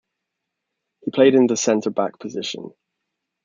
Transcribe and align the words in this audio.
He 1.03 1.11
played 1.11 1.35
in 1.35 1.45
the 1.45 1.55
centre 1.55 1.91
back 1.91 2.17
position. 2.17 2.73